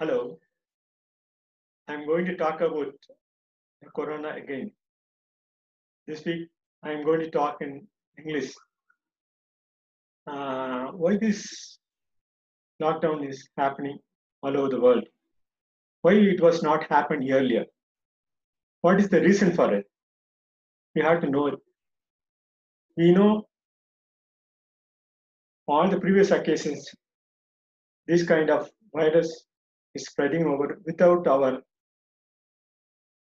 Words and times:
Hello. 0.00 0.38
I'm 1.88 2.06
going 2.06 2.24
to 2.26 2.36
talk 2.36 2.60
about 2.60 2.94
the 3.82 3.90
corona 3.96 4.28
again. 4.36 4.70
This 6.06 6.24
week, 6.24 6.50
I'm 6.84 7.04
going 7.04 7.18
to 7.18 7.30
talk 7.32 7.56
in 7.62 7.84
English. 8.16 8.52
Uh, 10.24 10.92
why 10.92 11.16
this 11.16 11.80
lockdown 12.80 13.28
is 13.28 13.48
happening 13.56 13.98
all 14.44 14.56
over 14.56 14.68
the 14.68 14.80
world? 14.80 15.02
Why 16.02 16.12
it 16.12 16.40
was 16.40 16.62
not 16.62 16.84
happened 16.84 17.28
earlier? 17.28 17.64
What 18.82 19.00
is 19.00 19.08
the 19.08 19.20
reason 19.20 19.52
for 19.52 19.74
it? 19.74 19.84
We 20.94 21.02
have 21.02 21.20
to 21.22 21.28
know 21.28 21.48
it. 21.48 21.58
We 22.96 23.10
know 23.10 23.48
all 25.66 25.90
the 25.90 25.98
previous 25.98 26.30
occasions, 26.30 26.88
this 28.06 28.22
kind 28.22 28.48
of 28.48 28.70
virus 28.94 29.47
is 29.94 30.06
spreading 30.06 30.46
over 30.46 30.80
without 30.84 31.26
our 31.26 31.60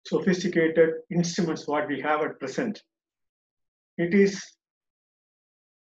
sophisticated 0.06 0.90
instruments 1.10 1.66
what 1.68 1.88
we 1.88 2.00
have 2.00 2.22
at 2.22 2.38
present. 2.38 2.82
It 3.98 4.14
is 4.14 4.42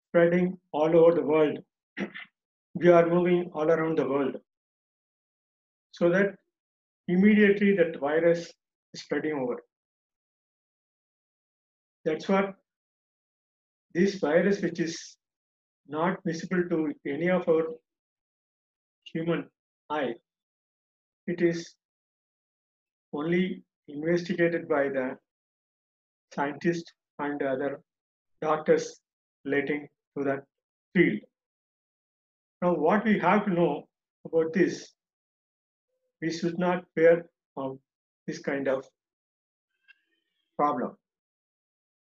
spreading 0.08 0.58
all 0.72 0.96
over 0.96 1.14
the 1.14 1.22
world. 1.22 1.58
we 2.74 2.88
are 2.88 3.06
moving 3.06 3.50
all 3.54 3.70
around 3.70 3.98
the 3.98 4.08
world. 4.08 4.36
So 5.92 6.08
that 6.10 6.34
immediately 7.08 7.74
that 7.76 7.98
virus 8.00 8.52
is 8.94 9.02
spreading 9.02 9.32
over. 9.32 9.56
That's 12.04 12.28
what 12.28 12.54
this 13.94 14.16
virus, 14.16 14.60
which 14.60 14.80
is 14.80 15.16
not 15.88 16.18
visible 16.24 16.62
to 16.70 16.92
any 17.06 17.30
of 17.30 17.48
our 17.48 17.64
human 19.12 19.48
eye, 19.90 20.14
it 21.28 21.42
is 21.42 21.74
only 23.12 23.62
investigated 23.88 24.68
by 24.68 24.84
the 24.88 25.16
scientists 26.34 26.92
and 27.18 27.42
other 27.42 27.80
doctors 28.40 29.00
relating 29.44 29.86
to 30.16 30.24
that 30.24 30.42
field. 30.94 31.20
Now, 32.62 32.74
what 32.74 33.04
we 33.04 33.18
have 33.18 33.44
to 33.44 33.52
know 33.52 33.84
about 34.24 34.52
this, 34.52 34.92
we 36.22 36.32
should 36.32 36.58
not 36.58 36.84
fear 36.94 37.26
of 37.56 37.78
this 38.26 38.40
kind 38.40 38.66
of 38.66 38.84
problem. 40.56 40.96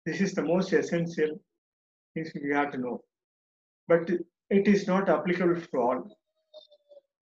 This 0.05 0.21
is 0.21 0.33
the 0.33 0.43
most 0.43 0.71
essential 0.73 1.39
things 2.13 2.31
we 2.35 2.53
have 2.53 2.71
to 2.73 2.77
know. 2.77 3.01
But 3.87 4.09
it 4.49 4.67
is 4.67 4.87
not 4.87 5.09
applicable 5.09 5.59
to 5.61 5.77
all. 5.77 6.17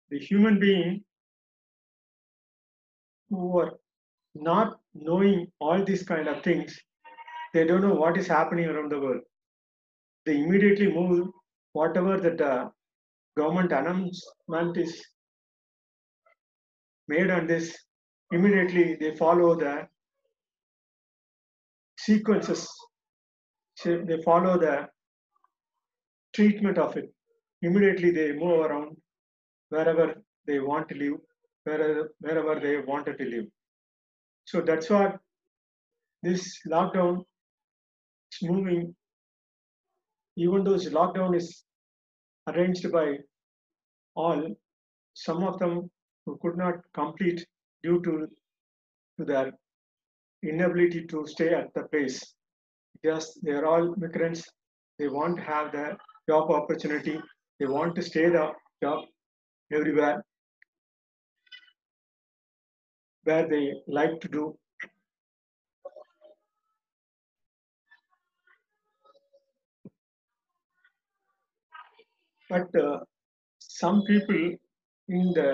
The 0.09 0.19
human 0.19 0.59
being 0.59 1.05
who 3.31 3.59
are 3.59 3.73
not 4.35 4.79
knowing 4.95 5.47
all 5.61 5.85
these 5.85 6.03
kind 6.03 6.29
of 6.29 6.43
things, 6.43 6.79
they 7.55 7.65
don't 7.65 7.83
know 7.83 7.95
what 7.95 8.17
is 8.17 8.27
happening 8.27 8.67
around 8.67 8.91
the 8.91 9.01
world. 9.01 9.23
They 10.27 10.39
immediately 10.39 10.93
move 10.93 11.29
whatever 11.73 12.19
that 12.19 12.41
uh, 12.41 12.69
government 13.37 13.73
announcement 13.73 14.77
is 14.77 15.03
made 17.09 17.31
on 17.31 17.47
this, 17.47 17.77
immediately 18.31 18.97
they 19.01 19.17
follow 19.17 19.55
the 19.57 19.87
sequences. 21.99 22.69
So 23.77 24.03
they 24.07 24.23
follow 24.23 24.59
the 24.59 24.89
treatment 26.35 26.79
of 26.79 26.97
it. 26.97 27.13
Immediately 27.63 28.11
they 28.11 28.33
move 28.33 28.61
around 28.67 28.97
wherever 29.71 30.15
they 30.47 30.59
want 30.61 30.89
to 30.91 30.95
live, 30.95 31.19
wherever, 31.65 32.61
they 32.61 32.79
wanted 32.79 33.19
to 33.19 33.25
live. 33.25 33.47
So 34.45 34.61
that's 34.61 34.91
why 34.91 35.15
this 36.23 36.61
lockdown 36.67 37.25
is 38.33 38.49
moving. 38.49 38.95
Even 40.37 40.65
though 40.65 40.73
this 40.73 40.89
lockdown 40.89 41.37
is 41.37 41.65
arranged 42.49 42.91
by 42.91 43.19
all, 44.15 44.57
some 45.15 45.43
of 45.45 45.59
them 45.59 45.91
who 46.27 46.39
could 46.43 46.57
not 46.57 46.77
complete 46.95 47.45
due 47.83 48.01
to, 48.03 48.29
to 49.19 49.25
their 49.25 49.53
inability 50.43 51.07
to 51.07 51.27
stay 51.27 51.55
at 51.55 51.73
the 51.75 51.83
place. 51.85 52.35
Just 53.05 53.39
they 53.43 53.53
are 53.53 53.67
all 53.67 53.95
migrants. 53.97 54.45
They 54.99 55.09
want 55.09 55.39
to 55.39 55.43
have 55.43 55.73
the 55.73 55.97
job 56.29 56.51
opportunity. 56.51 57.21
They 57.59 57.67
want 57.67 57.95
to 57.97 58.03
stay 58.03 58.29
the 58.29 58.51
job 58.83 59.05
everywhere 59.73 60.23
where 63.31 63.47
they 63.53 63.65
like 63.99 64.21
to 64.25 64.29
do. 64.39 64.45
But 72.51 72.75
uh, 72.85 72.99
some 73.59 74.03
people 74.03 74.41
in 75.09 75.33
the, 75.37 75.49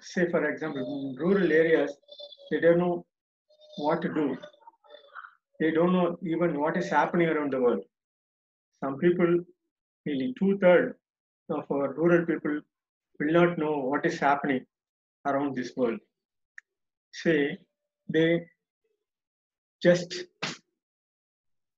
say 0.00 0.30
for 0.30 0.42
example, 0.50 1.14
rural 1.18 1.52
areas, 1.52 1.90
they 2.50 2.60
don't 2.60 2.78
know 2.78 3.04
what 3.76 4.00
to 4.02 4.08
do. 4.20 4.36
They 5.60 5.70
don't 5.70 5.92
know 5.92 6.18
even 6.22 6.58
what 6.60 6.76
is 6.76 6.88
happening 6.88 7.28
around 7.28 7.52
the 7.52 7.60
world. 7.60 7.82
Some 8.82 8.96
people, 8.98 9.38
nearly 10.06 10.34
two-thirds 10.38 10.94
of 11.50 11.64
our 11.70 11.92
rural 11.92 12.24
people 12.26 12.60
will 13.20 13.32
not 13.32 13.58
know 13.58 13.76
what 13.90 14.06
is 14.06 14.18
happening 14.18 14.64
around 15.26 15.54
this 15.54 15.72
world 15.76 16.00
say 17.14 17.58
they 18.08 18.44
just 19.82 20.24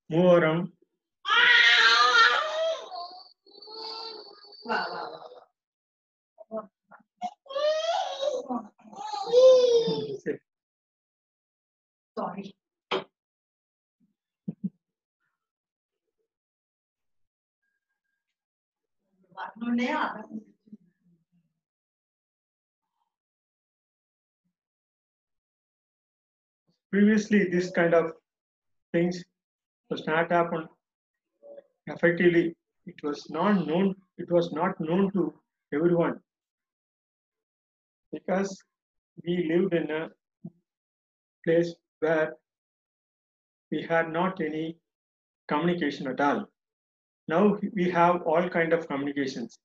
move 0.08 0.32
around. 0.32 0.72
Sorry. 12.18 12.54
Previously, 26.96 27.44
this 27.44 27.70
kind 27.72 27.92
of 27.92 28.12
things 28.90 29.22
was 29.90 30.06
not 30.06 30.32
happened 30.32 30.66
effectively. 31.88 32.54
It 32.86 33.02
was 33.02 33.28
not 33.28 33.66
known. 33.66 33.94
It 34.16 34.30
was 34.30 34.50
not 34.52 34.80
known 34.80 35.12
to 35.12 35.34
everyone 35.74 36.14
because 38.14 38.56
we 39.26 39.34
lived 39.52 39.74
in 39.74 39.90
a 39.90 40.08
place 41.44 41.74
where 42.00 42.32
we 43.70 43.82
had 43.82 44.10
not 44.10 44.40
any 44.40 44.78
communication 45.48 46.06
at 46.06 46.18
all. 46.18 46.46
Now 47.28 47.58
we 47.74 47.90
have 47.90 48.22
all 48.22 48.48
kind 48.48 48.72
of 48.72 48.88
communications. 48.88 49.58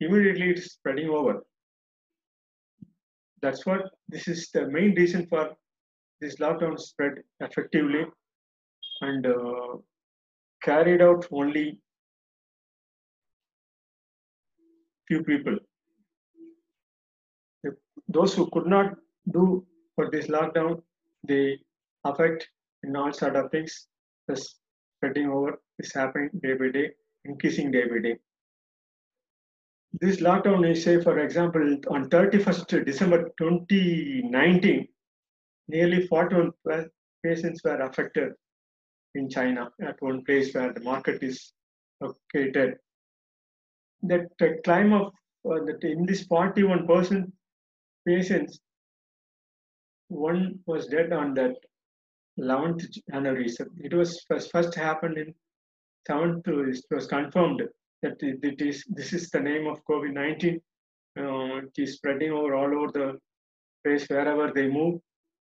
Immediately 0.00 0.50
it 0.50 0.58
is 0.58 0.72
spreading 0.74 1.08
over. 1.08 1.46
That's 3.40 3.64
what 3.64 3.90
this 4.10 4.28
is 4.28 4.50
the 4.50 4.68
main 4.68 4.94
reason 4.94 5.26
for 5.28 5.56
this 6.22 6.36
lockdown 6.36 6.78
spread 6.78 7.14
effectively 7.40 8.04
and 9.00 9.26
uh, 9.26 9.76
carried 10.62 11.02
out 11.02 11.26
only 11.32 11.80
few 15.08 15.24
people. 15.24 15.56
If 17.64 17.74
those 18.08 18.34
who 18.34 18.48
could 18.52 18.66
not 18.66 18.94
do 19.32 19.66
for 19.96 20.10
this 20.10 20.28
lockdown, 20.28 20.80
they 21.26 21.58
affect 22.04 22.48
in 22.84 22.94
all 22.94 23.12
sort 23.12 23.36
of 23.36 23.50
things. 23.50 23.88
This 24.28 24.54
spreading 24.96 25.28
over 25.28 25.60
is 25.80 25.92
happening 25.92 26.30
day 26.40 26.54
by 26.54 26.68
day, 26.68 26.90
increasing 27.24 27.72
day 27.72 27.86
by 27.88 27.98
day. 27.98 28.16
This 30.00 30.18
lockdown 30.20 30.70
is 30.70 30.84
say, 30.84 31.02
for 31.02 31.18
example, 31.18 31.78
on 31.88 32.08
31st 32.08 32.86
December 32.86 33.30
2019, 33.38 34.88
nearly 35.72 36.06
41 36.06 36.52
patients 37.24 37.60
were 37.64 37.80
affected 37.80 38.32
in 39.14 39.28
China 39.28 39.70
at 39.80 40.00
one 40.00 40.24
place 40.24 40.54
where 40.54 40.72
the 40.72 40.80
market 40.80 41.22
is 41.22 41.52
located. 42.00 42.76
That 44.02 44.26
the 44.38 44.58
climb 44.64 44.92
of 44.92 45.12
uh, 45.48 45.64
that 45.66 45.82
in 45.82 46.06
this 46.06 46.22
41 46.24 46.86
percent 46.86 47.32
patients, 48.06 48.58
one 50.08 50.58
was 50.66 50.86
dead 50.86 51.12
on 51.12 51.34
that 51.34 51.54
11th 52.38 52.86
January. 53.10 53.48
So 53.48 53.64
it 53.78 53.94
was 53.94 54.24
first, 54.28 54.50
first 54.50 54.74
happened 54.74 55.18
in 55.18 55.34
7th. 56.08 56.48
It 56.48 56.84
was 56.90 57.06
confirmed 57.06 57.62
that 58.02 58.16
it, 58.20 58.38
it 58.42 58.60
is 58.60 58.84
this 58.88 59.12
is 59.12 59.30
the 59.30 59.40
name 59.40 59.66
of 59.68 59.84
COVID-19 59.88 60.60
uh, 61.18 61.56
it 61.58 61.72
is 61.76 61.94
spreading 61.94 62.32
over 62.32 62.54
all 62.54 62.74
over 62.74 62.92
the 62.92 63.18
place 63.84 64.06
wherever 64.08 64.50
they 64.54 64.68
move. 64.68 65.00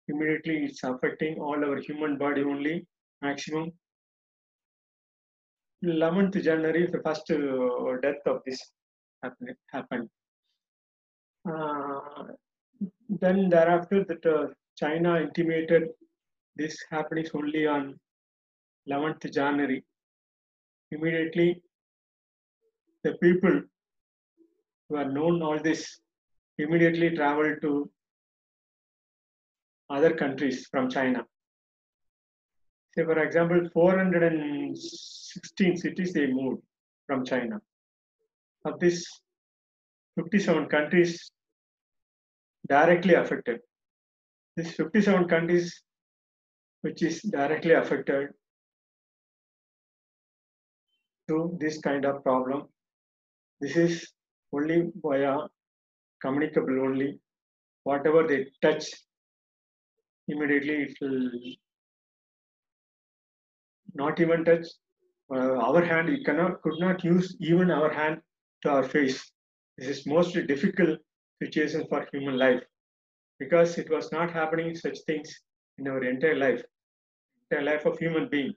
Immediately, 0.08 0.66
it's 0.66 0.84
affecting 0.84 1.40
all 1.40 1.64
our 1.66 1.78
human 1.78 2.18
body 2.18 2.44
only 2.44 2.86
maximum. 3.22 3.72
11th 5.84 6.44
January, 6.44 6.88
the 6.88 7.02
first 7.06 7.30
uh, 7.32 7.98
death 8.02 8.22
of 8.26 8.42
this 8.46 8.60
happened. 9.24 9.56
happened. 9.72 10.10
Uh, 11.50 12.24
then 13.10 13.50
thereafter, 13.50 14.04
that 14.06 14.26
uh, 14.26 14.48
China 14.78 15.20
intimated 15.22 15.90
this 16.56 16.78
happening 16.90 17.26
only 17.34 17.66
on 17.68 18.00
11th 18.90 19.32
January. 19.34 19.84
Immediately, 20.92 21.62
the 23.04 23.14
people 23.22 23.62
who 24.90 24.96
are 24.96 25.12
known 25.12 25.42
all 25.42 25.60
this 25.60 26.00
immediately 26.58 27.16
traveled 27.16 27.62
to 27.62 27.90
other 29.90 30.16
countries 30.16 30.68
from 30.72 30.90
China. 30.90 31.26
Say, 32.96 33.04
for 33.04 33.20
example, 33.20 33.70
416 33.74 35.78
cities 35.78 36.14
they 36.14 36.28
moved 36.28 36.62
from 37.08 37.26
China. 37.26 37.60
Of 38.64 38.80
this, 38.80 39.06
57 40.16 40.68
countries 40.68 41.30
directly 42.68 43.16
affected. 43.16 43.60
These 44.56 44.74
57 44.74 45.28
countries 45.28 45.82
which 46.82 47.04
is 47.04 47.22
directly 47.22 47.74
affected 47.74 48.30
to 51.28 51.58
this 51.60 51.80
kind 51.80 52.06
of 52.06 52.24
problem. 52.24 52.68
This 53.60 53.76
is 53.76 54.08
only 54.54 54.92
via 55.04 55.40
communicable 56.22 56.80
only. 56.82 57.20
Whatever 57.84 58.28
they 58.28 58.48
touch, 58.62 58.86
immediately 60.28 60.84
it 60.84 60.98
will 61.02 61.30
not 63.94 64.20
even 64.20 64.46
touch 64.46 64.68
uh, 65.34 65.58
our 65.68 65.84
hand. 65.84 66.10
We 66.10 66.24
cannot 66.24 66.62
could 66.62 66.80
not 66.80 67.04
use 67.04 67.36
even 67.40 67.72
our 67.72 67.92
hand 67.92 68.22
to 68.64 68.70
our 68.70 68.84
face. 68.84 69.32
This 69.78 69.88
is 69.88 70.06
mostly 70.06 70.46
difficult 70.46 71.00
situation 71.42 71.86
for 71.90 72.08
human 72.12 72.38
life 72.38 72.64
because 73.40 73.78
it 73.78 73.90
was 73.90 74.12
not 74.12 74.32
happening 74.32 74.76
such 74.76 75.00
things 75.08 75.42
in 75.78 75.88
our 75.88 76.04
entire 76.04 76.36
life, 76.36 76.64
entire 77.50 77.66
life 77.66 77.86
of 77.86 77.98
human 78.00 78.30
being. 78.30 78.54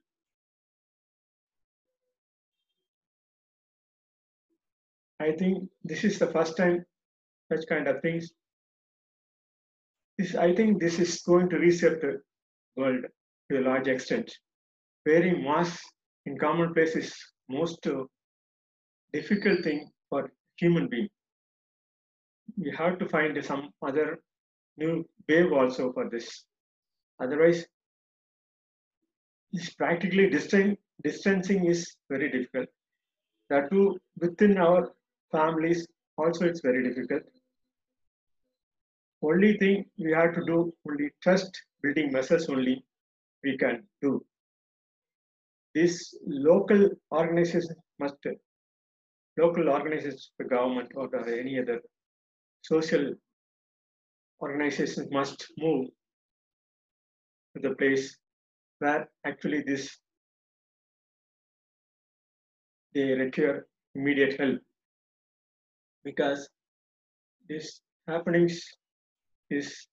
I 5.20 5.32
think 5.32 5.68
this 5.82 6.04
is 6.04 6.18
the 6.18 6.28
first 6.28 6.56
time 6.56 6.84
such 7.50 7.66
kind 7.68 7.88
of 7.88 8.00
things. 8.02 8.30
This, 10.18 10.34
I 10.34 10.54
think 10.54 10.80
this 10.80 10.98
is 10.98 11.22
going 11.22 11.48
to 11.50 11.58
reset 11.58 12.00
the 12.00 12.20
world 12.76 13.04
to 13.50 13.58
a 13.58 13.62
large 13.62 13.86
extent. 13.86 14.36
Wearing 15.06 15.44
masks 15.44 15.84
in 16.26 16.36
common 16.38 16.74
place 16.74 16.96
is 16.96 17.14
most 17.48 17.86
uh, 17.86 18.02
difficult 19.12 19.62
thing 19.62 19.88
for 20.10 20.30
human 20.56 20.88
being. 20.88 21.08
We 22.56 22.74
have 22.76 22.98
to 22.98 23.08
find 23.08 23.42
some 23.44 23.70
other 23.80 24.18
new 24.76 25.06
wave 25.28 25.52
also 25.52 25.92
for 25.92 26.10
this. 26.10 26.44
Otherwise, 27.20 27.66
it's 29.52 29.70
practically 29.70 30.28
distan- 30.28 30.76
distancing 31.02 31.66
is 31.66 31.94
very 32.10 32.30
difficult. 32.30 32.68
That 33.50 33.70
too 33.70 33.98
within 34.20 34.58
our 34.58 34.92
families 35.32 35.86
also 36.16 36.46
it's 36.46 36.60
very 36.60 36.82
difficult. 36.82 37.22
Only 39.22 39.56
thing 39.58 39.84
we 39.98 40.12
have 40.12 40.34
to 40.34 40.44
do 40.44 40.72
only 40.88 41.10
trust 41.22 41.50
building 41.82 42.12
measures 42.12 42.48
only 42.48 42.84
we 43.42 43.56
can 43.58 43.82
do. 44.00 44.24
This 45.74 46.14
local 46.26 46.90
organization 47.12 47.74
must 47.98 48.16
local 49.36 49.68
organizations, 49.68 50.30
the 50.38 50.44
government 50.44 50.90
or 50.94 51.08
any 51.28 51.58
other 51.58 51.80
social 52.62 53.14
organizations 54.40 55.08
must 55.10 55.46
move 55.58 55.88
to 57.54 57.68
the 57.68 57.74
place 57.76 58.16
where 58.78 59.08
actually 59.24 59.62
this 59.66 59.98
they 62.94 63.12
require 63.12 63.66
immediate 63.94 64.38
help 64.40 64.58
because 66.04 66.48
this 67.48 67.80
happenings 68.06 68.60
is 69.50 69.86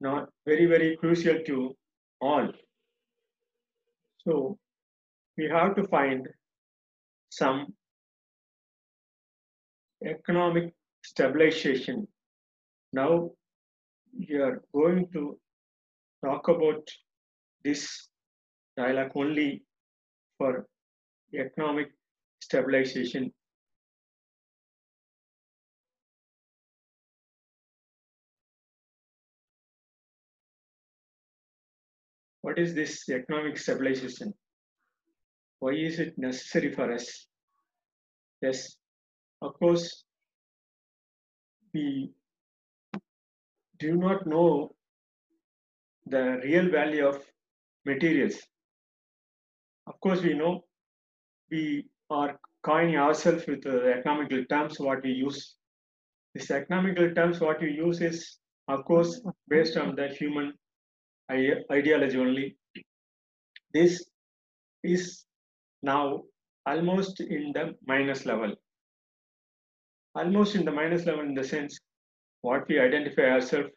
not 0.00 0.28
very 0.46 0.66
very 0.66 0.96
crucial 0.96 1.38
to 1.46 1.76
all 2.20 2.48
so 4.24 4.58
we 5.36 5.48
have 5.48 5.74
to 5.76 5.84
find 5.88 6.28
some 7.30 7.66
economic 10.04 10.72
stabilization 11.04 12.06
now 12.92 13.30
we 14.18 14.36
are 14.36 14.62
going 14.74 15.08
to 15.12 15.38
talk 16.24 16.48
about 16.48 16.88
this 17.64 18.08
dialogue 18.76 19.12
only 19.14 19.62
for 20.38 20.66
economic 21.34 21.88
stabilization. 22.40 23.32
What 32.42 32.58
is 32.58 32.74
this 32.74 33.08
economic 33.08 33.56
stabilization? 33.56 34.34
Why 35.60 35.70
is 35.70 36.00
it 36.00 36.18
necessary 36.18 36.72
for 36.72 36.92
us? 36.92 37.26
Yes, 38.40 38.76
of 39.40 39.54
course, 39.58 40.04
we 41.72 42.10
do 43.78 43.96
not 43.96 44.26
know 44.26 44.74
the 46.06 46.40
real 46.42 46.68
value 46.68 47.06
of 47.06 47.22
materials. 47.84 48.34
Of 49.86 50.00
course, 50.00 50.20
we 50.22 50.34
know 50.34 50.64
we 51.50 51.86
are 52.10 52.38
coining 52.64 52.96
ourselves 52.96 53.46
with 53.46 53.62
the 53.62 53.94
economical 53.98 54.44
terms 54.46 54.80
what 54.80 55.02
we 55.04 55.10
use. 55.10 55.54
This 56.34 56.50
economical 56.50 57.14
terms 57.14 57.40
what 57.40 57.60
we 57.60 57.70
use 57.70 58.00
is, 58.00 58.38
of 58.68 58.84
course, 58.84 59.20
based 59.48 59.76
on 59.76 59.94
the 59.94 60.08
human 60.08 60.54
ideology 61.30 62.18
only. 62.18 62.56
This 63.72 64.04
is 64.82 65.24
now 65.82 66.22
almost 66.66 67.20
in 67.20 67.52
the 67.54 67.74
minus 67.86 68.26
level. 68.26 68.54
Almost 70.14 70.54
in 70.56 70.64
the 70.64 70.72
minus 70.72 71.06
level 71.06 71.22
in 71.22 71.34
the 71.34 71.44
sense 71.44 71.78
what 72.42 72.68
we 72.68 72.78
identify 72.78 73.22
ourselves, 73.22 73.70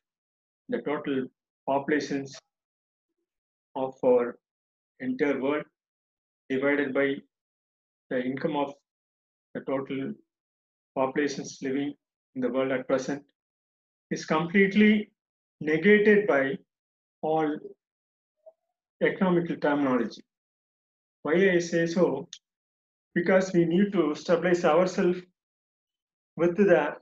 the 0.69 0.81
total 0.81 1.27
populations 1.67 2.35
of 3.75 3.93
our 4.03 4.37
entire 4.99 5.39
world 5.41 5.65
divided 6.49 6.93
by 6.93 7.15
the 8.09 8.21
income 8.21 8.55
of 8.55 8.73
the 9.53 9.61
total 9.61 10.13
populations 10.95 11.59
living 11.61 11.93
in 12.35 12.41
the 12.41 12.49
world 12.49 12.71
at 12.71 12.87
present 12.87 13.23
is 14.11 14.25
completely 14.25 15.09
negated 15.61 16.27
by 16.27 16.57
all 17.25 17.57
economical 19.01 19.55
terminology. 19.57 20.23
Why 21.23 21.35
I 21.55 21.59
say 21.59 21.85
so? 21.87 22.27
Because 23.13 23.51
we 23.53 23.65
need 23.65 23.91
to 23.93 24.13
stabilize 24.15 24.63
ourselves 24.65 25.19
with 26.37 26.55
the 26.57 26.95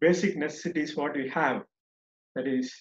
basic 0.00 0.36
necessities 0.36 0.96
what 0.96 1.16
we 1.16 1.28
have, 1.30 1.62
that 2.34 2.46
is 2.46 2.72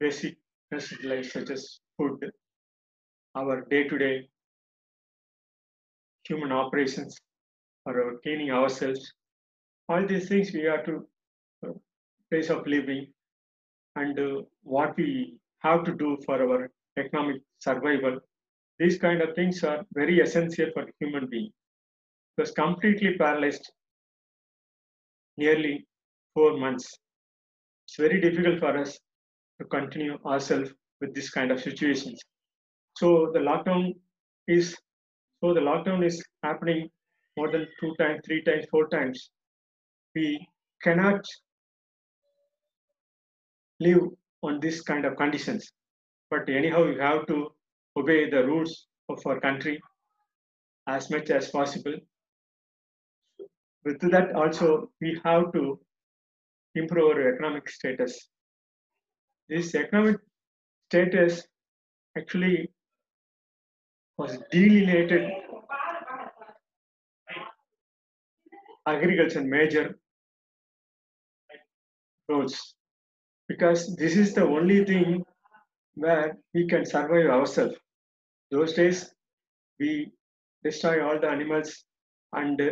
basic 0.00 0.36
necessities 0.70 1.32
such 1.32 1.50
as 1.50 1.80
food, 1.96 2.30
our 3.34 3.64
day-to-day 3.70 4.28
human 6.24 6.52
operations, 6.52 7.16
or 7.86 7.94
our 8.02 8.14
cleaning 8.22 8.50
ourselves. 8.50 9.12
All 9.88 10.06
these 10.06 10.28
things 10.28 10.52
we 10.52 10.62
have 10.62 10.84
to 10.86 11.06
uh, 11.66 11.72
place 12.30 12.50
of 12.50 12.66
living 12.66 13.06
and 13.94 14.18
uh, 14.18 14.42
what 14.62 14.96
we 14.96 15.38
have 15.66 15.84
to 15.84 15.94
do 15.94 16.16
for 16.24 16.36
our 16.46 16.70
economic 16.98 17.42
survival. 17.58 18.18
These 18.78 18.98
kind 18.98 19.22
of 19.22 19.34
things 19.34 19.62
are 19.64 19.84
very 19.94 20.20
essential 20.20 20.70
for 20.74 20.84
human 21.00 21.28
being. 21.30 21.50
Was 22.38 22.50
completely 22.50 23.16
paralyzed 23.16 23.66
nearly 25.38 25.86
four 26.34 26.56
months. 26.58 26.86
It's 27.86 27.96
very 27.96 28.20
difficult 28.20 28.58
for 28.60 28.76
us 28.76 28.98
to 29.60 29.66
continue 29.66 30.18
ourselves 30.26 30.70
with 31.00 31.14
this 31.14 31.30
kind 31.30 31.50
of 31.50 31.60
situations. 31.60 32.20
So 32.98 33.30
the 33.32 33.40
lockdown 33.40 33.94
is 34.48 34.76
so 35.42 35.54
the 35.54 35.60
lockdown 35.60 36.04
is 36.04 36.22
happening 36.42 36.88
more 37.36 37.50
than 37.52 37.66
two 37.80 37.94
times, 37.98 38.20
three 38.26 38.42
times, 38.42 38.64
four 38.70 38.88
times. 38.88 39.30
We 40.14 40.46
cannot 40.82 41.20
live 43.80 44.08
on 44.46 44.60
this 44.60 44.80
kind 44.82 45.04
of 45.04 45.16
conditions. 45.16 45.72
But 46.30 46.48
anyhow, 46.48 46.84
you 46.84 46.98
have 47.00 47.26
to 47.26 47.48
obey 47.96 48.30
the 48.30 48.44
rules 48.46 48.86
of 49.08 49.20
our 49.26 49.40
country 49.40 49.80
as 50.86 51.10
much 51.10 51.30
as 51.30 51.50
possible. 51.50 51.96
With 53.84 54.00
that, 54.10 54.34
also, 54.34 54.90
we 55.00 55.20
have 55.24 55.52
to 55.52 55.80
improve 56.74 57.16
our 57.16 57.34
economic 57.34 57.68
status. 57.68 58.28
This 59.48 59.74
economic 59.74 60.16
status 60.88 61.46
actually 62.18 62.70
was 64.18 64.38
delineated 64.50 65.30
agriculture 68.88 69.42
major 69.42 69.98
roles 72.28 72.75
because 73.48 73.94
this 73.96 74.16
is 74.16 74.34
the 74.34 74.44
only 74.44 74.84
thing 74.84 75.24
where 75.94 76.36
we 76.54 76.66
can 76.66 76.84
survive 76.84 77.30
ourselves. 77.30 77.76
Those 78.50 78.74
days, 78.74 79.10
we 79.80 80.10
destroy 80.62 81.04
all 81.06 81.20
the 81.20 81.28
animals 81.28 81.84
and 82.32 82.60
uh, 82.60 82.70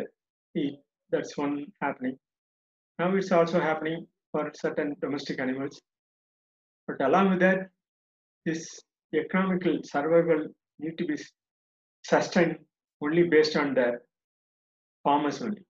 eat. 0.54 0.78
That's 1.10 1.36
one 1.36 1.66
happening. 1.80 2.18
Now 2.98 3.14
it's 3.14 3.32
also 3.32 3.60
happening 3.60 4.06
for 4.32 4.50
certain 4.54 4.96
domestic 5.00 5.40
animals. 5.40 5.80
But 6.86 7.00
along 7.00 7.30
with 7.30 7.40
that, 7.40 7.68
this 8.44 8.80
economical 9.14 9.78
survival 9.84 10.48
need 10.78 10.98
to 10.98 11.06
be 11.06 11.16
sustained 12.04 12.58
only 13.00 13.24
based 13.24 13.56
on 13.56 13.74
the 13.74 13.98
farmers 15.02 15.40
only. 15.40 15.62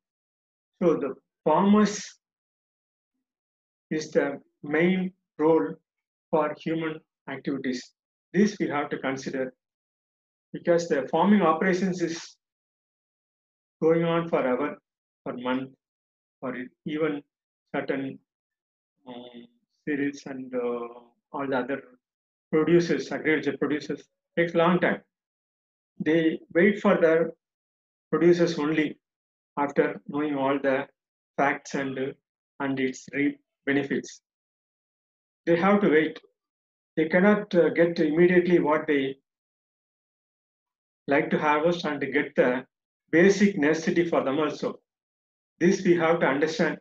So 0.83 0.95
the 0.95 1.15
farmers 1.45 2.03
is 3.91 4.11
the 4.11 4.41
main 4.65 5.13
role 5.39 5.75
for 6.31 6.55
human 6.59 7.01
activities. 7.31 7.93
This 8.33 8.57
we 8.59 8.69
have 8.69 8.89
to 8.91 8.99
consider 8.99 9.55
because 10.53 10.89
the 10.89 11.07
farming 11.11 11.43
operations 11.43 12.01
is 12.03 12.37
going 13.83 14.05
on 14.05 14.29
forever, 14.29 14.79
for 15.23 15.35
month, 15.37 15.71
or 16.41 16.55
even 16.87 17.23
certain 17.75 18.19
um, 19.07 19.47
cereals 19.85 20.23
and 20.27 20.55
uh, 20.55 20.89
all 21.33 21.47
the 21.49 21.59
other 21.59 21.83
producers, 22.51 23.11
agriculture 23.11 23.57
producers, 23.59 24.03
takes 24.39 24.55
long 24.55 24.79
time. 24.81 25.01
They 25.99 26.41
wait 26.55 26.81
for 26.81 27.01
their 27.01 27.33
producers 28.11 28.59
only 28.59 28.99
after 29.59 30.01
knowing 30.09 30.35
all 30.37 30.59
the 30.59 30.87
facts 31.37 31.75
and 31.75 32.15
and 32.61 32.81
its 32.81 33.07
reap 33.13 33.41
benefits. 33.67 34.21
They 35.47 35.57
have 35.57 35.81
to 35.83 35.91
wait. 35.91 36.19
They 36.97 37.09
cannot 37.09 37.55
uh, 37.55 37.69
get 37.71 37.99
immediately 37.99 38.61
what 38.61 38.87
they 38.87 39.17
like 41.07 41.31
to 41.31 41.39
harvest 41.39 41.85
and 41.85 42.01
get 42.01 42.35
the 42.37 42.65
basic 43.11 43.59
necessity 43.59 44.09
for 44.09 44.25
them 44.25 44.39
also. 44.39 44.81
This 45.61 45.83
we 45.85 45.97
have 45.97 46.21
to 46.21 46.27
understand 46.27 46.79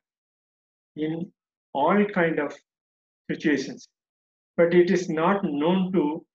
in 0.96 1.32
all 1.74 2.06
kind 2.06 2.40
of 2.40 2.54
situations, 3.30 3.88
but 4.56 4.74
it 4.74 4.90
is 4.92 5.10
not 5.10 5.44
known 5.44 5.92
to 5.94 6.26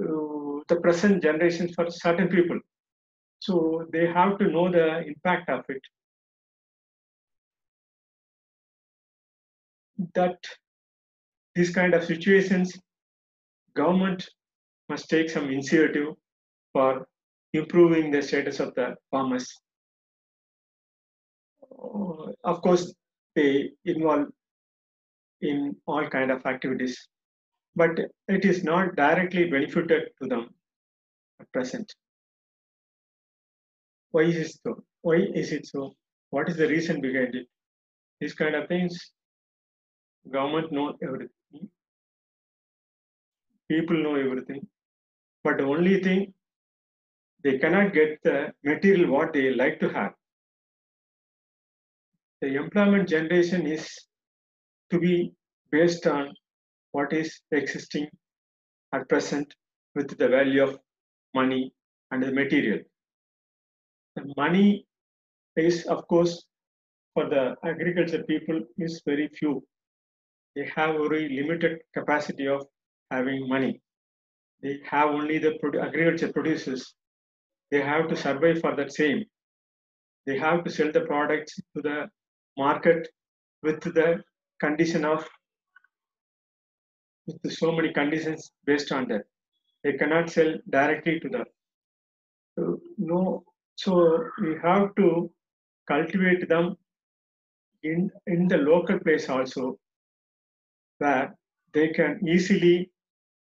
uh, 0.00 0.60
the 0.68 0.76
present 0.82 1.22
generation 1.22 1.72
for 1.72 1.90
certain 1.90 2.28
people. 2.28 2.58
So 3.40 3.86
they 3.92 4.06
have 4.06 4.38
to 4.38 4.46
know 4.48 4.70
the 4.70 5.06
impact 5.06 5.50
of 5.50 5.64
it. 5.68 5.82
That 10.14 10.38
these 11.54 11.70
kind 11.70 11.94
of 11.94 12.04
situations, 12.04 12.76
government 13.74 14.28
must 14.88 15.08
take 15.08 15.30
some 15.30 15.50
initiative 15.50 16.14
for 16.72 17.06
improving 17.52 18.10
the 18.10 18.22
status 18.22 18.60
of 18.60 18.74
the 18.74 18.94
farmers. 19.10 19.48
Uh, 21.62 22.32
of 22.44 22.60
course, 22.62 22.92
they 23.34 23.70
involve 23.84 24.26
in 25.40 25.76
all 25.86 26.08
kind 26.08 26.30
of 26.30 26.44
activities, 26.46 27.08
but 27.76 27.98
it 28.28 28.44
is 28.44 28.64
not 28.64 28.96
directly 28.96 29.48
benefited 29.50 30.08
to 30.20 30.28
them 30.28 30.48
at 31.40 31.50
present. 31.52 31.92
Why 34.10 34.22
is 34.22 34.36
it 34.36 34.52
so? 34.64 34.84
Why 35.02 35.16
is 35.34 35.52
it 35.52 35.66
so? 35.66 35.92
What 36.30 36.48
is 36.48 36.56
the 36.56 36.68
reason 36.68 37.00
behind 37.00 37.34
it? 37.34 37.46
These 38.20 38.34
kind 38.34 38.54
of 38.54 38.68
things, 38.68 39.12
government 40.30 40.72
know 40.72 40.94
everything, 41.02 41.28
people 43.68 43.96
know 44.02 44.14
everything, 44.14 44.66
but 45.42 45.58
the 45.58 45.64
only 45.64 46.00
thing 46.02 46.32
they 47.42 47.58
cannot 47.58 47.92
get 47.92 48.22
the 48.22 48.52
material 48.64 49.10
what 49.10 49.32
they 49.32 49.54
like 49.54 49.78
to 49.80 49.88
have. 49.90 50.12
The 52.40 52.56
employment 52.56 53.08
generation 53.08 53.66
is 53.66 53.86
to 54.90 54.98
be 54.98 55.32
based 55.70 56.06
on 56.06 56.34
what 56.92 57.12
is 57.12 57.40
existing 57.50 58.08
at 58.92 59.08
present 59.08 59.54
with 59.94 60.16
the 60.16 60.28
value 60.28 60.62
of 60.62 60.78
money 61.34 61.72
and 62.10 62.22
the 62.22 62.32
material. 62.32 62.80
The 64.16 64.32
money 64.36 64.86
is, 65.56 65.84
of 65.86 66.06
course, 66.08 66.44
for 67.12 67.28
the 67.28 67.56
agriculture 67.64 68.22
people 68.24 68.60
is 68.78 69.02
very 69.04 69.28
few. 69.28 69.62
They 70.54 70.70
have 70.76 70.96
very 70.96 71.28
limited 71.28 71.80
capacity 71.92 72.46
of 72.46 72.66
having 73.10 73.48
money. 73.48 73.80
They 74.62 74.80
have 74.90 75.10
only 75.10 75.38
the 75.38 75.58
agriculture 75.82 76.32
producers. 76.32 76.94
They 77.70 77.80
have 77.80 78.08
to 78.08 78.16
survive 78.16 78.60
for 78.60 78.74
that 78.76 78.92
same. 78.92 79.24
They 80.26 80.38
have 80.38 80.64
to 80.64 80.70
sell 80.70 80.90
the 80.90 81.02
products 81.02 81.54
to 81.76 81.82
the 81.82 82.08
market 82.56 83.08
with 83.62 83.80
the 83.80 84.22
condition 84.60 85.04
of 85.04 85.26
with 87.26 87.52
so 87.52 87.72
many 87.72 87.92
conditions 87.92 88.52
based 88.64 88.92
on 88.92 89.08
that. 89.08 89.22
They 89.82 89.94
cannot 89.94 90.30
sell 90.30 90.54
directly 90.70 91.20
to 91.20 91.28
the 91.28 91.44
so, 92.56 92.80
no. 92.98 93.44
So 93.76 94.28
we 94.40 94.56
have 94.62 94.94
to 94.96 95.30
cultivate 95.88 96.48
them 96.48 96.76
in 97.82 98.10
in 98.26 98.48
the 98.48 98.58
local 98.58 98.98
place 99.00 99.28
also, 99.28 99.78
where 100.98 101.34
they 101.72 101.88
can 101.88 102.20
easily 102.26 102.90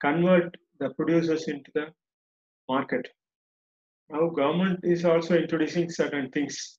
convert 0.07 0.57
the 0.81 0.91
producers 0.99 1.49
into 1.49 1.71
the 1.75 1.87
market. 2.69 3.09
Now 4.11 4.29
government 4.29 4.81
is 4.83 5.05
also 5.05 5.35
introducing 5.35 5.91
certain 5.91 6.31
things. 6.31 6.79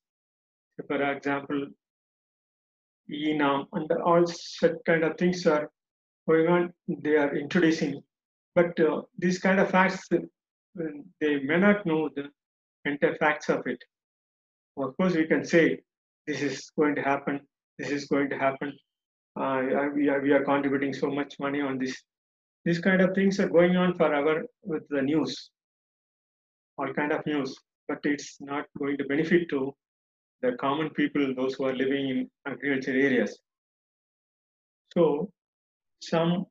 For 0.87 1.01
example, 1.11 1.67
ENAM 3.09 3.65
and 3.73 3.91
all 4.03 4.25
such 4.27 4.77
kind 4.85 5.03
of 5.03 5.17
things 5.17 5.45
are 5.45 5.69
going 6.27 6.47
on. 6.47 6.73
They 6.87 7.15
are 7.17 7.35
introducing, 7.35 8.01
but 8.53 8.79
uh, 8.79 9.01
these 9.17 9.39
kind 9.39 9.59
of 9.59 9.69
facts 9.69 10.07
uh, 10.13 10.17
they 11.21 11.39
may 11.39 11.57
not 11.57 11.85
know 11.85 12.09
the 12.15 12.25
entire 12.85 13.15
facts 13.15 13.49
of 13.49 13.65
it. 13.65 13.81
Of 14.77 14.95
course, 14.97 15.15
we 15.15 15.25
can 15.25 15.45
say 15.45 15.79
this 16.27 16.41
is 16.41 16.71
going 16.77 16.95
to 16.95 17.01
happen. 17.01 17.39
This 17.79 17.91
is 17.91 18.05
going 18.05 18.29
to 18.29 18.37
happen. 18.37 18.73
Uh, 19.39 19.61
we 19.95 20.09
are 20.09 20.21
we 20.21 20.31
are 20.31 20.43
contributing 20.43 20.93
so 20.93 21.09
much 21.09 21.35
money 21.39 21.61
on 21.61 21.77
this. 21.77 21.95
These 22.65 22.79
kind 22.79 23.01
of 23.01 23.13
things 23.13 23.39
are 23.39 23.49
going 23.49 23.77
on 23.77 23.93
forever 23.93 24.43
with 24.63 24.83
the 24.89 25.01
news, 25.01 25.51
all 26.77 26.91
kind 26.93 27.11
of 27.11 27.25
news, 27.25 27.55
but 27.87 27.99
it's 28.03 28.37
not 28.41 28.65
going 28.79 28.97
to 28.97 29.05
benefit 29.05 29.49
to 29.49 29.73
the 30.41 30.53
common 30.53 30.89
people, 30.89 31.33
those 31.35 31.53
who 31.55 31.65
are 31.65 31.75
living 31.75 32.09
in 32.09 32.29
agriculture 32.47 32.91
areas. 32.91 33.37
So 34.93 35.31
some 36.01 36.45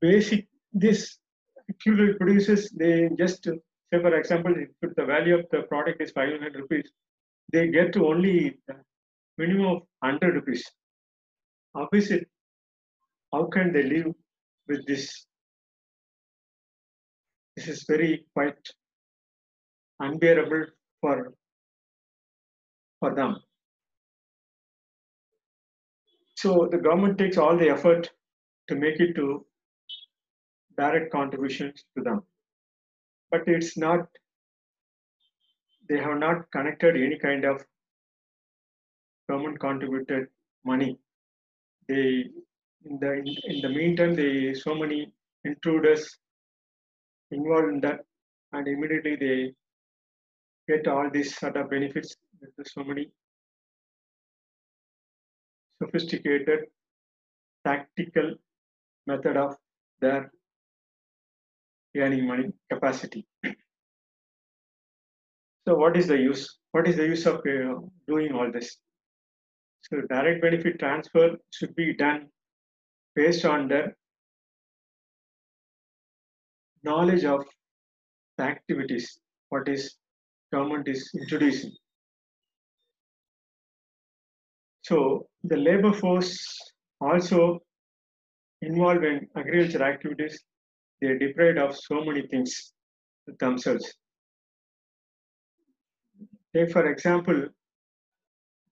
basic 0.00 0.46
this 0.72 1.18
actually 1.70 2.14
produces 2.14 2.70
they 2.70 3.10
just 3.18 3.44
say 3.44 4.00
for 4.04 4.14
example 4.14 4.54
if 4.82 4.94
the 4.96 5.04
value 5.04 5.38
of 5.38 5.46
the 5.50 5.62
product 5.62 6.00
is 6.02 6.10
500 6.12 6.54
rupees. 6.54 6.90
They 7.52 7.68
get 7.68 7.92
to 7.94 8.06
only 8.06 8.58
minimum 9.38 9.66
of 9.66 9.82
100 10.00 10.34
rupees. 10.34 10.64
Obviously 11.74 12.26
how 13.32 13.44
can 13.46 13.72
they 13.72 13.82
live 13.82 14.12
with 14.66 14.86
this 14.86 15.26
this 17.58 17.68
is 17.74 17.84
very 17.88 18.12
quite 18.34 18.72
unbearable 20.06 20.64
for 21.00 21.16
for 23.00 23.14
them 23.20 23.36
so 26.42 26.68
the 26.70 26.78
government 26.78 27.18
takes 27.18 27.36
all 27.36 27.56
the 27.56 27.68
effort 27.68 28.10
to 28.68 28.76
make 28.76 29.00
it 29.00 29.14
to 29.14 29.44
direct 30.76 31.10
contributions 31.10 31.84
to 31.96 32.04
them. 32.04 32.22
But 33.30 33.42
it's 33.46 33.76
not, 33.76 34.06
they 35.88 35.98
have 35.98 36.18
not 36.18 36.50
connected 36.52 36.96
any 36.96 37.18
kind 37.18 37.44
of 37.44 37.64
government 39.28 39.58
contributed 39.58 40.28
money. 40.64 40.98
They 41.88 42.26
in 42.84 42.98
the 43.00 43.12
in, 43.14 43.26
in 43.44 43.60
the 43.62 43.68
meantime 43.68 44.14
they 44.14 44.54
so 44.54 44.74
many 44.74 45.12
intruders 45.44 46.18
involved 47.30 47.68
in 47.68 47.80
that 47.80 48.00
and 48.52 48.66
immediately 48.66 49.16
they 49.16 49.52
get 50.68 50.86
all 50.88 51.10
these 51.10 51.36
sort 51.36 51.56
of 51.56 51.70
benefits 51.70 52.16
with 52.40 52.66
so 52.66 52.84
many 52.84 53.10
sophisticated 55.82 56.60
tactical 57.66 58.34
method 59.06 59.36
of 59.36 59.54
their 60.00 60.30
earning 61.96 62.26
money 62.26 62.50
capacity. 62.72 63.26
So 65.66 65.74
what 65.74 65.96
is 65.96 66.06
the 66.06 66.16
use? 66.16 66.58
What 66.72 66.88
is 66.88 66.96
the 66.96 67.06
use 67.06 67.26
of 67.26 67.36
uh, 67.36 67.74
doing 68.06 68.32
all 68.32 68.50
this? 68.52 68.76
So 69.82 70.00
direct 70.08 70.42
benefit 70.42 70.78
transfer 70.78 71.36
should 71.50 71.74
be 71.74 71.94
done 71.94 72.28
based 73.14 73.44
on 73.44 73.68
the 73.68 73.92
knowledge 76.84 77.24
of 77.24 77.44
the 78.36 78.44
activities, 78.44 79.18
what 79.48 79.68
is 79.68 79.96
government 80.52 80.88
is 80.88 81.10
introducing. 81.14 81.72
So 84.82 85.26
the 85.44 85.56
labor 85.56 85.92
force 85.92 86.38
also 87.00 87.60
involved 88.62 89.04
in 89.04 89.28
agriculture 89.36 89.82
activities, 89.82 90.42
they 91.00 91.08
are 91.08 91.18
deprived 91.18 91.58
of 91.58 91.76
so 91.76 92.04
many 92.04 92.26
things 92.26 92.72
themselves. 93.38 93.94
Take 96.54 96.70
for 96.72 96.90
example, 96.90 97.48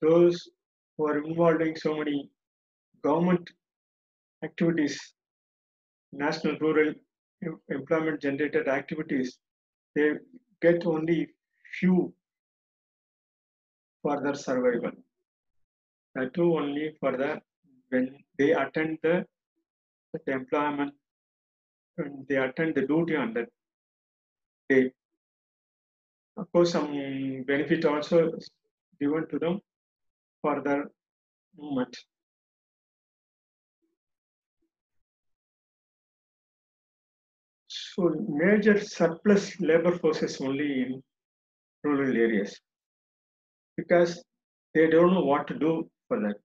those 0.01 0.49
who 0.97 1.07
are 1.07 1.19
involved 1.23 1.63
in 1.63 1.77
so 1.77 1.97
many 1.97 2.31
government 3.05 3.49
activities, 4.43 4.99
national 6.13 6.59
rural 6.59 6.95
employment 7.69 8.21
generated 8.21 8.69
activities, 8.69 9.39
they 9.95 10.13
get 10.63 10.87
only 10.87 11.29
few 11.79 12.13
for 14.03 14.21
their 14.23 14.35
survival. 14.35 14.93
That 16.15 16.33
too 16.35 16.57
only 16.57 16.97
for 17.01 17.17
the 17.17 17.41
when 17.91 18.19
they 18.39 18.53
attend 18.53 18.99
the, 19.03 19.25
the 20.27 20.33
employment 20.33 20.95
when 21.97 22.27
they 22.29 22.37
attend 22.37 22.75
the 22.75 22.87
duty 22.87 23.17
on 23.17 23.35
that 23.35 23.49
day. 24.69 24.91
Of 26.37 26.51
course, 26.53 26.73
some 26.73 26.93
benefit 27.47 27.85
also 27.85 28.33
given 29.01 29.27
to 29.31 29.39
them 29.39 29.61
for 30.43 30.63
their 30.63 30.85
movement. 31.59 31.97
So 37.99 38.11
major 38.29 38.79
surplus 38.79 39.59
labor 39.59 39.97
forces 39.99 40.39
only 40.43 40.83
in 40.83 41.03
rural 41.83 42.15
areas 42.15 42.61
because 43.77 44.23
they 44.75 44.89
don't 44.89 45.15
know 45.15 45.25
what 45.25 45.47
to 45.49 45.59
do 45.59 45.89
for 46.09 46.21
that. 46.21 46.37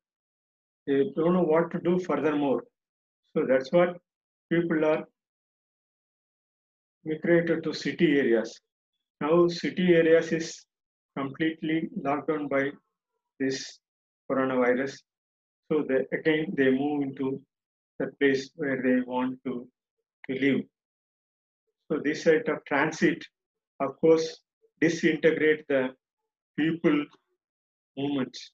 They 0.88 1.12
don't 1.16 1.34
know 1.34 1.44
what 1.44 1.70
to 1.72 1.80
do 1.80 2.00
furthermore. 2.00 2.64
So 3.34 3.46
that's 3.46 3.72
what 3.74 3.98
people 4.50 4.86
are 4.86 5.04
migrated 7.04 7.64
to 7.64 7.74
city 7.74 8.18
areas. 8.20 8.58
Now 9.20 9.48
city 9.48 9.94
areas 9.94 10.32
is 10.32 10.66
completely 11.18 11.90
locked 12.02 12.30
down 12.30 12.48
by 12.48 12.72
this 13.40 13.80
coronavirus. 14.32 14.94
So 15.70 15.84
they, 15.88 16.06
again 16.18 16.54
they 16.56 16.72
move 16.72 17.02
into 17.04 17.42
the 18.00 18.08
place 18.20 18.52
where 18.56 18.82
they 18.82 19.02
want 19.02 19.40
to, 19.46 19.68
to 20.30 20.40
live. 20.40 20.62
So 21.92 22.00
this 22.02 22.24
sort 22.24 22.48
of 22.48 22.64
transit, 22.64 23.22
of 23.82 24.00
course, 24.00 24.40
disintegrate 24.80 25.68
the 25.68 25.90
people 26.58 27.06
movements. 27.98 28.52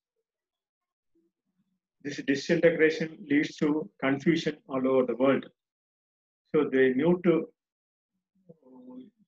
This 2.04 2.19
disintegration 2.26 3.15
leads 3.30 3.56
to 3.58 3.88
confusion 4.04 4.58
all 4.67 4.88
over 4.88 5.06
the 5.06 5.15
world. 5.15 5.45
So 6.56 6.67
they 6.71 6.93
need 6.93 7.23
to 7.26 7.47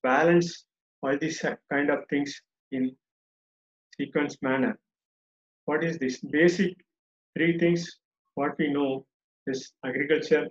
balance 0.01 0.65
all 1.03 1.15
these 1.19 1.45
kind 1.71 1.91
of 1.91 1.99
things 2.09 2.41
in 2.71 2.95
sequence 3.95 4.37
manner. 4.41 4.79
What 5.65 5.83
is 5.83 5.99
this? 5.99 6.19
Basic 6.21 6.73
three 7.37 7.59
things. 7.59 7.87
What 8.33 8.57
we 8.57 8.73
know 8.73 9.05
is 9.45 9.71
agriculture 9.85 10.47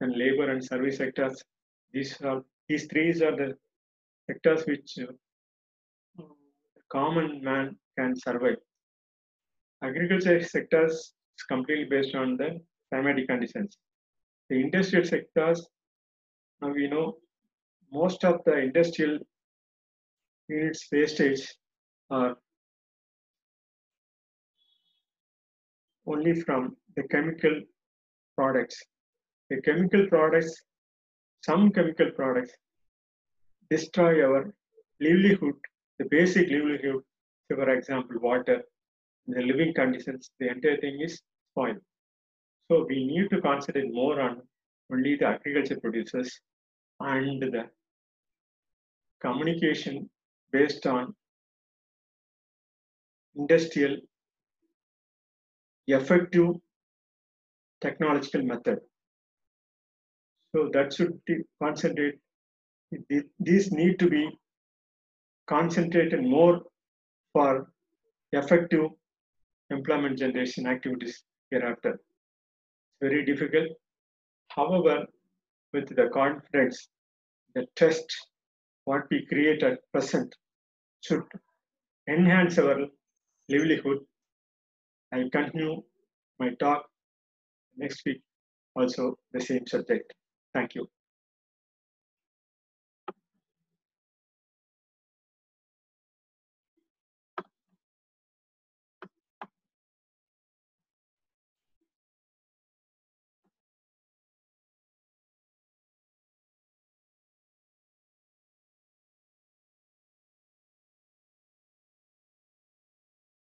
and 0.00 0.16
labor 0.16 0.50
and 0.50 0.64
service 0.64 0.96
sectors. 0.96 1.40
These 1.92 2.20
are 2.22 2.42
these 2.68 2.86
three 2.86 3.10
are 3.22 3.36
the 3.36 3.54
sectors 4.28 4.66
which 4.66 4.98
uh, 5.00 6.24
common 6.92 7.42
man 7.42 7.76
can 7.98 8.14
survive. 8.16 8.56
Agriculture 9.82 10.42
sectors 10.42 10.92
is 10.92 11.44
completely 11.48 11.84
based 11.84 12.14
on 12.14 12.36
the 12.36 12.60
climatic 12.90 13.28
conditions. 13.28 13.78
The 14.50 14.56
industrial 14.60 15.04
sectors, 15.04 15.66
now 16.60 16.72
we 16.72 16.88
know 16.88 17.18
most 17.92 18.24
of 18.24 18.40
the 18.44 18.56
industrial 18.58 19.18
units 20.48 20.86
wastage 20.92 21.54
are 22.10 22.36
only 26.06 26.40
from 26.40 26.76
the 26.96 27.02
chemical 27.04 27.60
products. 28.36 28.82
The 29.50 29.60
chemical 29.62 30.06
products, 30.08 30.62
some 31.40 31.70
chemical 31.72 32.10
products 32.10 32.52
destroy 33.70 34.24
our 34.24 34.52
livelihood, 35.00 35.54
the 35.98 36.06
basic 36.10 36.50
livelihood, 36.50 37.02
so 37.48 37.56
for 37.56 37.70
example, 37.70 38.16
water, 38.20 38.62
the 39.26 39.42
living 39.42 39.74
conditions, 39.74 40.30
the 40.40 40.48
entire 40.50 40.78
thing 40.80 41.00
is 41.00 41.20
spoiled. 41.52 41.78
So 42.70 42.86
we 42.88 43.06
need 43.06 43.30
to 43.30 43.40
concentrate 43.40 43.92
more 43.92 44.20
on 44.20 44.42
only 44.92 45.16
the 45.16 45.26
agriculture 45.26 45.78
producers 45.80 46.40
and 47.00 47.42
the 47.42 47.64
communication 49.20 50.08
based 50.52 50.86
on 50.86 51.14
industrial 53.36 53.96
effective 55.86 56.54
technological 57.80 58.42
method. 58.42 58.78
So 60.54 60.70
that 60.72 60.92
should 60.94 61.20
concentrate. 61.62 62.18
These 63.38 63.70
need 63.72 63.98
to 63.98 64.08
be 64.08 64.28
concentrated 65.46 66.22
more 66.22 66.62
for 67.32 67.70
effective 68.32 68.86
employment 69.70 70.18
generation 70.18 70.66
activities 70.66 71.22
hereafter. 71.50 71.92
It's 71.92 72.98
very 73.00 73.24
difficult. 73.24 73.68
However, 74.48 75.06
with 75.72 75.94
the 75.94 76.08
confidence, 76.12 76.88
the 77.54 77.66
trust, 77.76 78.10
what 78.84 79.02
we 79.10 79.26
create 79.26 79.62
at 79.62 79.80
present 79.92 80.34
should 81.02 81.22
enhance 82.08 82.58
our 82.58 82.86
livelihood. 83.50 83.98
I'll 85.12 85.30
continue 85.30 85.82
my 86.38 86.50
talk 86.58 86.86
next 87.76 88.02
week, 88.06 88.22
also 88.74 89.18
the 89.32 89.40
same 89.40 89.66
subject. 89.66 90.12
Thank 90.54 90.74
you. 90.74 90.88